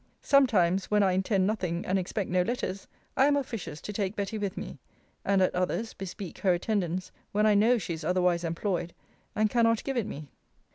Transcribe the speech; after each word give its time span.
Sometimes, 0.23 0.85
when 0.89 1.03
I 1.03 1.11
intend 1.11 1.45
nothing, 1.45 1.85
and 1.85 1.99
expect 1.99 2.27
no 2.27 2.41
letters, 2.41 2.87
I 3.15 3.27
am 3.27 3.37
officious 3.37 3.79
to 3.81 3.93
take 3.93 4.15
Betty 4.15 4.35
with 4.39 4.57
me; 4.57 4.79
and 5.23 5.43
at 5.43 5.53
others, 5.53 5.93
bespeak 5.93 6.39
her 6.39 6.55
attendance, 6.55 7.11
when 7.33 7.45
I 7.45 7.53
know 7.53 7.77
she 7.77 7.93
is 7.93 8.03
otherwise 8.03 8.43
employed, 8.43 8.95
and 9.35 9.47
cannot 9.47 9.83
give 9.83 9.97
it 9.97 10.07
me. 10.07 10.31